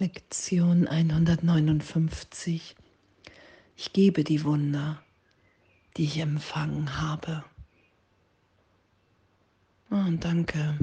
Lektion 0.00 0.86
159. 0.86 2.76
Ich 3.76 3.92
gebe 3.92 4.22
die 4.22 4.44
Wunder, 4.44 5.02
die 5.96 6.04
ich 6.04 6.18
empfangen 6.18 7.00
habe. 7.00 7.44
Und 9.90 10.22
danke. 10.22 10.78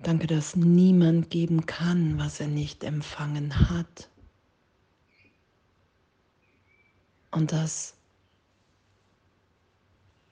Danke, 0.00 0.26
dass 0.26 0.56
niemand 0.56 1.30
geben 1.30 1.64
kann, 1.64 2.18
was 2.18 2.38
er 2.38 2.48
nicht 2.48 2.84
empfangen 2.84 3.70
hat. 3.70 4.10
Und 7.30 7.52
dass, 7.52 7.94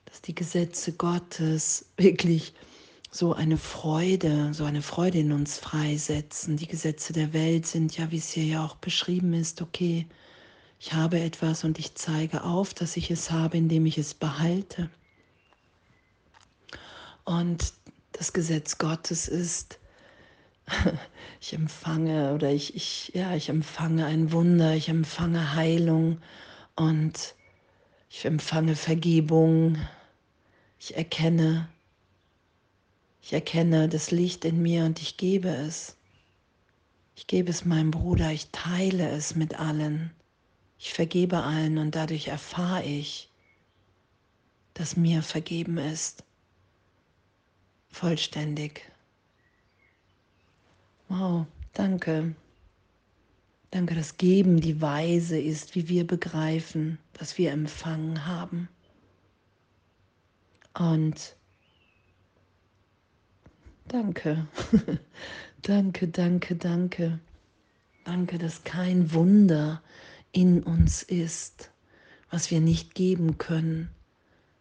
dass 0.05 0.21
die 0.21 0.35
Gesetze 0.35 0.93
Gottes 0.93 1.89
wirklich 1.97 2.53
so 3.09 3.33
eine 3.33 3.57
Freude, 3.57 4.53
so 4.53 4.65
eine 4.65 4.81
Freude 4.81 5.19
in 5.19 5.31
uns 5.31 5.57
freisetzen. 5.57 6.57
Die 6.57 6.67
Gesetze 6.67 7.13
der 7.13 7.33
Welt 7.33 7.65
sind 7.65 7.97
ja, 7.97 8.11
wie 8.11 8.17
es 8.17 8.29
hier 8.31 8.45
ja 8.45 8.65
auch 8.65 8.75
beschrieben 8.75 9.33
ist, 9.33 9.61
okay, 9.61 10.05
ich 10.79 10.93
habe 10.93 11.19
etwas 11.19 11.63
und 11.63 11.79
ich 11.79 11.95
zeige 11.95 12.43
auf, 12.43 12.73
dass 12.73 12.97
ich 12.97 13.09
es 13.09 13.31
habe, 13.31 13.57
indem 13.57 13.85
ich 13.85 13.97
es 13.97 14.13
behalte. 14.13 14.89
Und 17.23 17.73
das 18.11 18.31
Gesetz 18.33 18.77
Gottes 18.77 19.27
ist, 19.27 19.79
ich 21.41 21.53
empfange 21.53 22.33
oder 22.33 22.51
ich, 22.51 22.75
ich, 22.75 23.11
ja, 23.15 23.35
ich 23.35 23.49
empfange 23.49 24.05
ein 24.05 24.31
Wunder, 24.31 24.75
ich 24.75 24.89
empfange 24.89 25.55
Heilung 25.55 26.21
und 26.75 27.35
ich 28.09 28.25
empfange 28.25 28.75
Vergebung, 28.75 29.77
ich 30.79 30.95
erkenne, 30.95 31.67
ich 33.21 33.33
erkenne 33.33 33.89
das 33.89 34.11
Licht 34.11 34.45
in 34.45 34.61
mir 34.61 34.85
und 34.85 35.01
ich 35.01 35.17
gebe 35.17 35.49
es. 35.49 35.97
Ich 37.15 37.27
gebe 37.27 37.49
es 37.49 37.65
meinem 37.65 37.91
Bruder, 37.91 38.31
ich 38.31 38.49
teile 38.51 39.09
es 39.09 39.35
mit 39.35 39.59
allen. 39.59 40.11
Ich 40.77 40.93
vergebe 40.93 41.41
allen 41.41 41.77
und 41.77 41.95
dadurch 41.95 42.27
erfahre 42.27 42.83
ich, 42.83 43.29
dass 44.75 44.95
mir 44.95 45.23
vergeben 45.23 45.77
ist. 45.77 46.23
Vollständig. 47.89 48.83
Wow, 51.09 51.47
danke. 51.73 52.35
Danke, 53.71 53.95
dass 53.95 54.17
Geben 54.17 54.61
die 54.61 54.81
Weise 54.81 55.39
ist, 55.39 55.75
wie 55.75 55.89
wir 55.89 56.05
begreifen, 56.05 56.99
was 57.17 57.37
wir 57.37 57.51
empfangen 57.51 58.25
haben. 58.25 58.69
Und 60.73 61.36
Danke, 63.87 64.47
danke, 65.61 66.07
danke, 66.09 66.55
danke. 66.55 67.19
Danke, 68.03 68.37
dass 68.37 68.63
kein 68.63 69.13
Wunder 69.13 69.81
in 70.31 70.61
uns 70.63 71.03
ist, 71.03 71.71
was 72.29 72.51
wir 72.51 72.59
nicht 72.59 72.95
geben 72.95 73.37
können, 73.37 73.89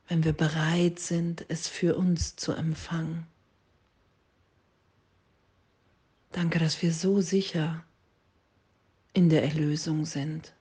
wenn 0.09 0.25
wir 0.25 0.33
bereit 0.33 0.99
sind, 1.01 1.45
es 1.49 1.69
für 1.69 1.97
uns 1.97 2.37
zu 2.37 2.53
empfangen. 2.53 3.27
Danke, 6.33 6.59
dass 6.59 6.81
wir 6.83 6.93
so 6.93 7.21
sicher 7.21 7.85
in 9.13 9.29
der 9.29 9.43
Erlösung 9.43 10.05
sind, 10.07 10.53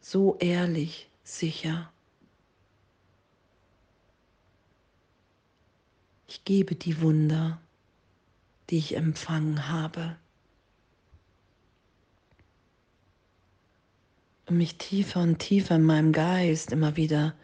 so 0.00 0.36
ehrlich 0.38 1.10
sicher. 1.22 1.92
Ich 6.32 6.46
gebe 6.46 6.74
die 6.74 7.02
Wunder, 7.02 7.60
die 8.70 8.78
ich 8.78 8.96
empfangen 8.96 9.68
habe. 9.68 10.16
Um 14.46 14.56
mich 14.56 14.78
tiefer 14.78 15.20
und 15.20 15.40
tiefer 15.40 15.74
in 15.76 15.82
meinem 15.82 16.12
Geist 16.12 16.72
immer 16.72 16.96
wieder 16.96 17.34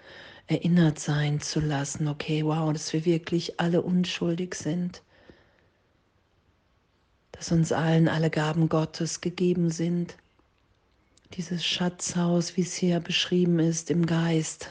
erinnert 0.47 0.99
sein 1.01 1.39
zu 1.43 1.61
lassen, 1.61 2.09
okay, 2.09 2.47
wow, 2.47 2.73
dass 2.73 2.95
wir 2.95 3.05
wirklich 3.05 3.61
alle 3.61 3.83
unschuldig 3.83 4.55
sind, 4.55 5.03
dass 7.33 7.53
uns 7.53 7.73
allen 7.73 8.09
alle 8.09 8.31
Gaben 8.31 8.71
Gottes 8.71 9.21
gegeben 9.21 9.69
sind. 9.69 10.17
Dieses 11.35 11.63
Schatzhaus, 11.63 12.57
wie 12.57 12.63
es 12.63 12.73
hier 12.73 13.01
beschrieben 13.01 13.59
ist, 13.59 13.91
im 13.91 14.07
Geist 14.07 14.71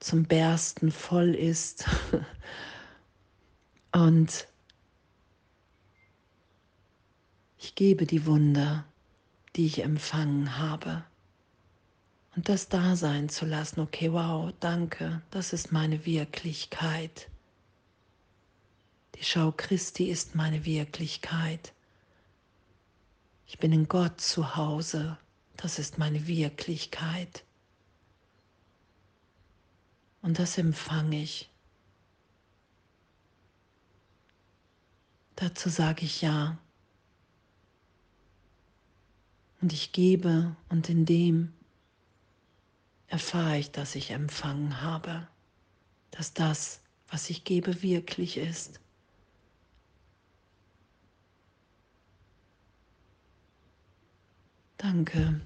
zum 0.00 0.24
Bersten 0.24 0.92
voll 0.92 1.34
ist 1.34 1.86
Und 3.96 4.46
ich 7.56 7.74
gebe 7.74 8.04
die 8.04 8.26
Wunder, 8.26 8.84
die 9.54 9.64
ich 9.64 9.82
empfangen 9.82 10.58
habe. 10.58 11.02
Und 12.34 12.50
das 12.50 12.68
da 12.68 12.94
sein 12.94 13.30
zu 13.30 13.46
lassen, 13.46 13.80
okay, 13.80 14.12
wow, 14.12 14.52
danke, 14.60 15.22
das 15.30 15.54
ist 15.54 15.72
meine 15.72 16.04
Wirklichkeit. 16.04 17.30
Die 19.14 19.24
Schau 19.24 19.50
Christi 19.50 20.10
ist 20.10 20.34
meine 20.34 20.66
Wirklichkeit. 20.66 21.72
Ich 23.46 23.58
bin 23.58 23.72
in 23.72 23.88
Gott 23.88 24.20
zu 24.20 24.56
Hause, 24.56 25.16
das 25.56 25.78
ist 25.78 25.96
meine 25.96 26.26
Wirklichkeit. 26.26 27.44
Und 30.20 30.38
das 30.38 30.58
empfange 30.58 31.22
ich. 31.22 31.48
Dazu 35.36 35.68
sage 35.68 36.04
ich 36.04 36.22
ja. 36.22 36.58
Und 39.60 39.72
ich 39.72 39.92
gebe 39.92 40.56
und 40.70 40.88
in 40.88 41.04
dem 41.04 41.52
erfahre 43.08 43.58
ich, 43.58 43.70
dass 43.70 43.94
ich 43.94 44.10
empfangen 44.10 44.80
habe, 44.80 45.28
dass 46.10 46.32
das, 46.32 46.80
was 47.08 47.30
ich 47.30 47.44
gebe, 47.44 47.82
wirklich 47.82 48.38
ist. 48.38 48.80
Danke. 54.78 55.40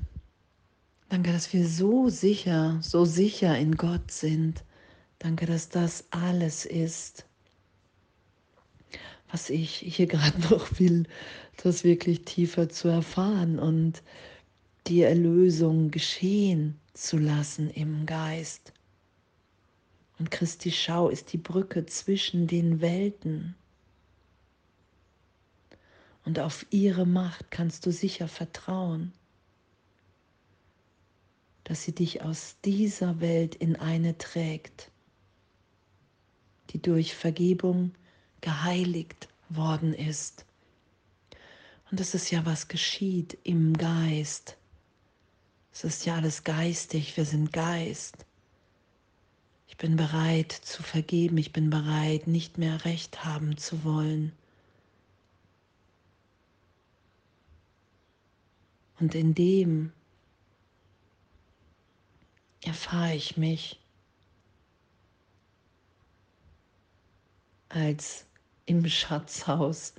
Danke, 1.08 1.32
dass 1.32 1.52
wir 1.52 1.66
so 1.66 2.08
sicher, 2.08 2.78
so 2.82 3.04
sicher 3.04 3.58
in 3.58 3.76
Gott 3.76 4.10
sind. 4.10 4.64
Danke, 5.18 5.46
dass 5.46 5.68
das 5.68 6.04
alles 6.12 6.64
ist 6.64 7.26
was 9.30 9.50
ich 9.50 9.76
hier 9.76 10.06
gerade 10.06 10.38
noch 10.50 10.78
will, 10.78 11.06
das 11.62 11.84
wirklich 11.84 12.24
tiefer 12.24 12.68
zu 12.68 12.88
erfahren 12.88 13.58
und 13.58 14.02
die 14.86 15.02
Erlösung 15.02 15.91
geschehen 15.91 16.78
zu 16.94 17.18
lassen 17.18 17.70
im 17.70 18.06
Geist. 18.06 18.72
Und 20.18 20.30
Christi 20.30 20.70
Schau 20.70 21.08
ist 21.08 21.32
die 21.32 21.38
Brücke 21.38 21.86
zwischen 21.86 22.46
den 22.46 22.80
Welten. 22.80 23.54
Und 26.24 26.38
auf 26.38 26.66
ihre 26.70 27.06
Macht 27.06 27.50
kannst 27.50 27.86
du 27.86 27.92
sicher 27.92 28.28
vertrauen, 28.28 29.12
dass 31.64 31.84
sie 31.84 31.94
dich 31.94 32.22
aus 32.22 32.56
dieser 32.64 33.20
Welt 33.20 33.54
in 33.54 33.76
eine 33.76 34.18
trägt, 34.18 34.91
die 36.70 36.82
durch 36.82 37.14
Vergebung 37.14 37.92
geheiligt 38.40 39.28
worden 39.48 39.94
ist. 39.94 40.44
Und 41.90 41.98
das 42.00 42.14
ist 42.14 42.30
ja, 42.30 42.46
was 42.46 42.68
geschieht 42.68 43.36
im 43.42 43.76
Geist. 43.76 44.56
Es 45.72 45.84
ist 45.84 46.06
ja 46.06 46.16
alles 46.16 46.44
geistig, 46.44 47.16
wir 47.16 47.24
sind 47.24 47.52
Geist. 47.52 48.24
Ich 49.68 49.76
bin 49.76 49.96
bereit 49.96 50.52
zu 50.52 50.82
vergeben, 50.82 51.38
ich 51.38 51.52
bin 51.52 51.70
bereit, 51.70 52.26
nicht 52.26 52.58
mehr 52.58 52.84
recht 52.84 53.24
haben 53.24 53.56
zu 53.56 53.82
wollen. 53.84 54.32
Und 58.98 59.15
in 59.15 59.34
dem 59.34 59.92
erfahre 62.62 63.15
ich 63.15 63.36
mich 63.36 63.80
als 67.70 68.26
im 68.70 68.88
Schatzhaus, 68.88 69.94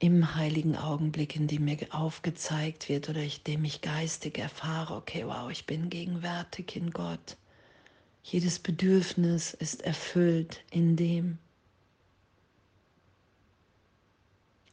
im 0.00 0.34
heiligen 0.34 0.76
Augenblick, 0.76 1.34
in 1.34 1.46
dem 1.46 1.64
mir 1.64 1.78
aufgezeigt 1.92 2.90
wird 2.90 3.08
oder 3.08 3.20
ich 3.20 3.42
dem 3.42 3.64
ich 3.64 3.80
geistig 3.80 4.38
erfahre, 4.38 4.96
okay, 4.96 5.24
wow, 5.26 5.50
ich 5.50 5.64
bin 5.64 5.88
gegenwärtig 5.88 6.76
in 6.76 6.90
Gott. 6.90 7.38
Jedes 8.22 8.58
Bedürfnis 8.58 9.54
ist 9.54 9.80
erfüllt 9.80 10.62
in 10.70 10.96
dem. 10.96 11.38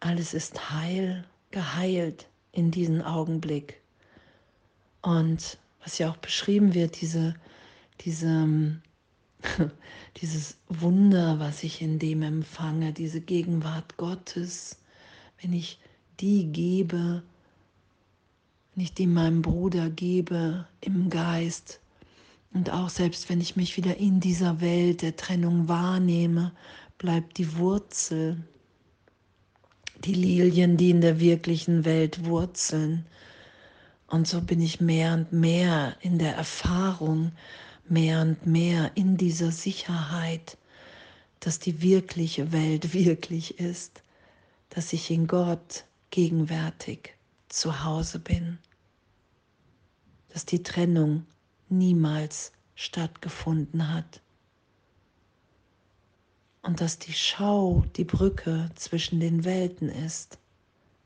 Alles 0.02 0.34
ist 0.34 0.72
heil, 0.72 1.24
geheilt 1.52 2.28
in 2.52 2.72
diesem 2.72 3.02
Augenblick. 3.02 3.80
Und 5.02 5.58
was 5.82 5.98
ja 5.98 6.12
auch 6.12 6.18
beschrieben 6.18 6.74
wird, 6.74 7.00
diese, 7.00 7.36
diese 8.02 8.82
dieses 10.22 10.58
Wunder, 10.70 11.40
was 11.40 11.64
ich 11.64 11.82
in 11.82 12.00
dem 12.00 12.22
empfange, 12.22 12.94
diese 12.94 13.22
Gegenwart 13.22 13.98
Gottes, 13.98 14.78
wenn 15.42 15.54
ich 15.54 15.80
die 16.20 16.46
gebe, 16.46 17.24
wenn 18.76 18.84
ich 18.84 18.94
die 18.94 19.08
meinem 19.08 19.42
Bruder 19.42 19.90
gebe 19.90 20.68
im 20.82 21.10
Geist 21.10 21.80
und 22.54 22.70
auch 22.72 22.90
selbst 22.90 23.30
wenn 23.30 23.42
ich 23.42 23.56
mich 23.56 23.78
wieder 23.78 23.98
in 23.98 24.20
dieser 24.20 24.62
Welt 24.62 25.02
der 25.02 25.16
Trennung 25.16 25.68
wahrnehme, 25.68 26.52
bleibt 26.98 27.38
die 27.38 27.58
Wurzel, 27.58 28.38
die 30.06 30.14
Lilien, 30.14 30.78
die 30.78 30.92
in 30.92 31.02
der 31.02 31.20
wirklichen 31.20 31.86
Welt 31.86 32.26
wurzeln. 32.26 33.06
Und 34.08 34.28
so 34.28 34.42
bin 34.42 34.62
ich 34.62 34.80
mehr 34.80 35.14
und 35.14 35.34
mehr 35.34 35.96
in 36.02 36.20
der 36.20 36.36
Erfahrung, 36.36 37.32
mehr 37.90 38.22
und 38.22 38.46
mehr 38.46 38.92
in 38.96 39.18
dieser 39.18 39.52
Sicherheit, 39.52 40.58
dass 41.40 41.60
die 41.60 41.82
wirkliche 41.82 42.52
Welt 42.52 42.94
wirklich 42.94 43.60
ist, 43.60 44.02
dass 44.70 44.94
ich 44.94 45.12
in 45.12 45.28
Gott 45.28 45.86
gegenwärtig 46.10 47.16
zu 47.50 47.84
Hause 47.84 48.20
bin, 48.20 48.58
dass 50.30 50.46
die 50.46 50.64
Trennung 50.64 51.26
niemals 51.70 52.52
stattgefunden 52.76 53.94
hat 53.94 54.22
und 56.62 56.82
dass 56.82 56.98
die 56.98 57.14
Schau 57.14 57.84
die 57.96 58.06
Brücke 58.06 58.70
zwischen 58.76 59.20
den 59.20 59.44
Welten 59.44 59.90
ist, 59.90 60.40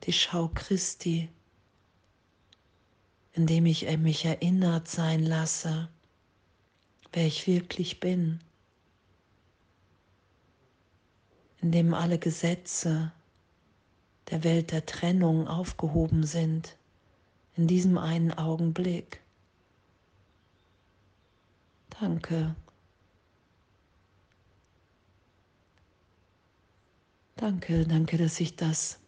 die 0.03 0.13
Schau 0.13 0.49
Christi, 0.53 1.29
indem 3.33 3.65
ich 3.65 3.85
mich 3.97 4.23
erinnert 4.25 4.87
sein 4.87 5.23
lasse, 5.23 5.89
wer 7.13 7.25
ich 7.25 7.47
wirklich 7.47 7.99
bin, 7.99 8.39
indem 11.61 11.93
alle 11.93 12.19
Gesetze 12.19 13.11
der 14.29 14.43
Welt 14.43 14.71
der 14.71 14.85
Trennung 14.85 15.47
aufgehoben 15.47 16.23
sind, 16.23 16.77
in 17.55 17.67
diesem 17.67 17.97
einen 17.97 18.31
Augenblick. 18.33 19.21
Danke. 21.99 22.55
Danke, 27.35 27.85
danke, 27.85 28.17
dass 28.17 28.39
ich 28.39 28.55
das, 28.55 28.99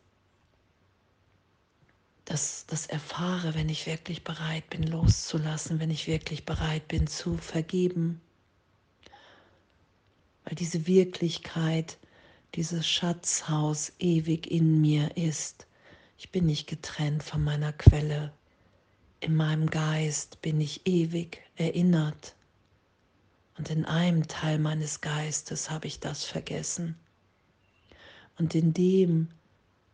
das, 2.29 2.65
das 2.67 2.85
erfahre, 2.85 3.55
wenn 3.55 3.69
ich 3.69 3.87
wirklich 3.87 4.23
bereit 4.23 4.69
bin, 4.69 4.83
loszulassen, 4.83 5.79
wenn 5.79 5.89
ich 5.89 6.05
wirklich 6.05 6.45
bereit 6.45 6.87
bin 6.87 7.07
zu 7.07 7.37
vergeben. 7.37 8.21
Weil 10.45 10.53
diese 10.53 10.85
Wirklichkeit, 10.85 11.97
dieses 12.53 12.87
Schatzhaus 12.87 13.93
ewig 13.97 14.49
in 14.49 14.79
mir 14.79 15.17
ist. 15.17 15.65
Ich 16.19 16.31
bin 16.31 16.45
nicht 16.45 16.67
getrennt 16.67 17.23
von 17.23 17.43
meiner 17.43 17.73
Quelle. 17.73 18.31
In 19.21 19.35
meinem 19.35 19.67
Geist 19.67 20.39
bin 20.43 20.61
ich 20.61 20.85
ewig 20.85 21.41
erinnert. 21.55 22.35
Und 23.57 23.71
in 23.71 23.85
einem 23.85 24.27
Teil 24.27 24.59
meines 24.59 25.01
Geistes 25.01 25.71
habe 25.71 25.87
ich 25.87 25.99
das 25.99 26.25
vergessen. 26.25 26.95
Und 28.37 28.53
in 28.53 28.71
dem 28.71 29.29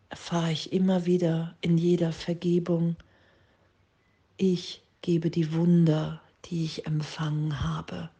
erfahre 0.08 0.52
ich 0.52 0.72
immer 0.72 1.06
wieder 1.06 1.54
in 1.60 1.78
jeder 1.78 2.12
Vergebung, 2.12 2.96
ich 4.36 4.82
gebe 5.02 5.30
die 5.30 5.52
Wunder, 5.52 6.20
die 6.44 6.64
ich 6.64 6.86
empfangen 6.86 7.62
habe. 7.62 8.10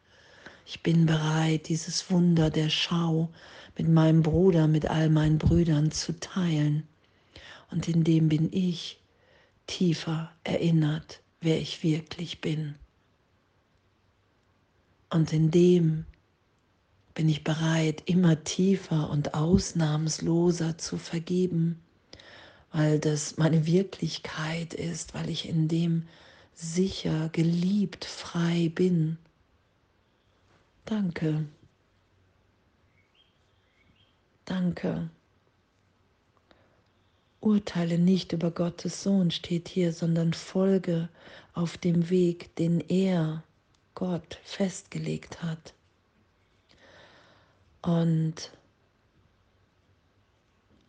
Ich 0.65 0.83
bin 0.83 1.07
bereit, 1.07 1.69
dieses 1.69 2.11
Wunder 2.11 2.51
der 2.51 2.71
Schau 2.71 3.31
mit 3.77 3.89
meinem 3.89 4.23
Bruder, 4.23 4.67
mit 4.67 4.87
all 4.87 5.11
meinen 5.11 5.39
Brüdern 5.39 5.91
zu 5.91 6.19
teilen. 6.19 6.89
Und 7.71 7.89
in 7.89 8.03
dem 8.05 8.29
bin 8.29 8.53
ich 8.53 8.99
tiefer 9.67 10.33
erinnert, 10.45 11.21
wer 11.41 11.61
ich 11.61 11.83
wirklich 11.83 12.41
bin. 12.41 12.75
Und 15.11 15.33
in 15.33 15.51
dem 15.51 16.05
bin 17.17 17.31
ich 17.31 17.43
bereit, 17.43 18.03
immer 18.05 18.45
tiefer 18.45 19.09
und 19.09 19.33
ausnahmsloser 19.33 20.77
zu 20.77 20.99
vergeben, 20.99 21.81
weil 22.73 23.01
das 23.01 23.39
meine 23.39 23.65
Wirklichkeit 23.65 24.75
ist, 24.75 25.15
weil 25.15 25.31
ich 25.31 25.49
in 25.49 25.67
dem 25.67 26.07
sicher, 26.53 27.31
geliebt, 27.31 28.05
frei 28.05 28.71
bin. 28.75 29.17
Danke. 30.85 31.47
Danke. 34.45 35.09
Urteile 37.41 37.99
nicht 37.99 38.35
über 38.35 38.51
Gottes 38.51 39.03
Sohn, 39.03 39.31
steht 39.31 39.69
hier, 39.69 39.95
sondern 39.95 40.35
folge 40.35 41.09
auf 41.55 41.79
dem 41.79 42.11
Weg, 42.11 42.55
den 42.57 42.81
er 42.81 43.43
Gott 43.95 44.39
festgelegt 44.45 45.43
hat. 45.43 45.76
Und 47.83 48.51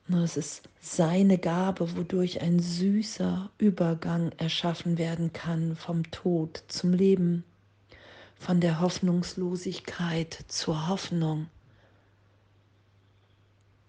es 0.10 0.38
ist 0.38 0.70
seine 0.80 1.38
Gabe, 1.38 1.98
wodurch 1.98 2.42
ein 2.42 2.60
süßer 2.60 3.50
Übergang 3.58 4.32
erschaffen 4.38 4.98
werden 4.98 5.34
kann 5.34 5.76
vom 5.76 6.10
Tod 6.12 6.64
zum 6.68 6.94
Leben, 6.94 7.44
von 8.36 8.62
der 8.62 8.80
Hoffnungslosigkeit 8.80 10.46
zur 10.48 10.88
Hoffnung. 10.88 11.48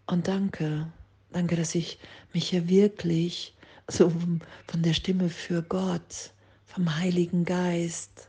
Und 0.06 0.26
danke, 0.26 0.90
danke, 1.30 1.56
dass 1.56 1.74
ich 1.74 1.98
mich 2.32 2.50
hier 2.50 2.68
wirklich 2.68 3.54
so 3.86 4.10
von 4.10 4.82
der 4.82 4.94
Stimme 4.94 5.28
für 5.28 5.62
Gott, 5.62 6.32
vom 6.66 6.96
Heiligen 6.96 7.44
Geist, 7.44 8.28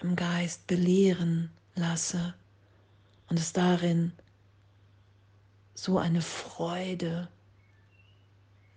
im 0.00 0.16
Geist 0.16 0.66
belehren 0.66 1.50
lasse 1.74 2.34
und 3.28 3.38
es 3.38 3.52
darin 3.52 4.12
so 5.74 5.98
eine 5.98 6.22
Freude 6.22 7.28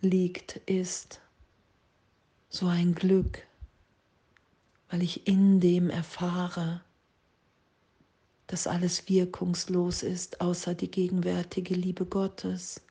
liegt, 0.01 0.57
ist, 0.65 1.21
so 2.49 2.67
ein 2.67 2.95
Glück, 2.95 3.45
weil 4.89 5.03
ich 5.03 5.27
in 5.27 5.59
dem 5.59 5.89
erfahre, 5.89 6.81
dass 8.47 8.65
alles 8.65 9.07
wirkungslos 9.07 10.01
ist, 10.01 10.41
außer 10.41 10.73
die 10.73 10.89
gegenwärtige 10.89 11.75
Liebe 11.75 12.05
Gottes. 12.05 12.81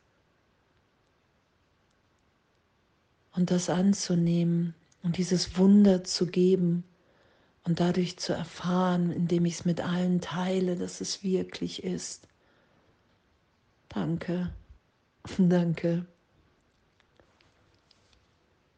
Und 3.32 3.50
das 3.50 3.69
anzunehmen 3.69 4.74
und 5.03 5.17
dieses 5.17 5.56
Wunder 5.56 6.05
zu 6.05 6.27
geben, 6.27 6.84
und 7.69 7.81
dadurch 7.81 8.17
zu 8.17 8.32
erfahren, 8.32 9.13
indem 9.13 9.44
ich 9.44 9.56
es 9.56 9.65
mit 9.67 9.82
allen 9.82 10.22
teile, 10.22 10.75
dass 10.75 11.03
es 11.03 11.22
wirklich 11.22 11.84
ist. 11.84 12.27
Danke, 13.91 14.55
danke. 15.39 16.06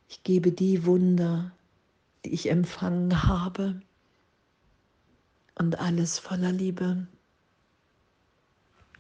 Ich 0.09 0.25
gebe 0.25 0.51
die 0.51 0.85
Wunder, 0.87 1.53
die 2.25 2.35
ich 2.35 2.51
empfangen 2.51 3.23
habe 3.23 3.81
und 5.55 5.79
alles 5.79 6.19
voller 6.19 6.51
Liebe. 6.51 7.07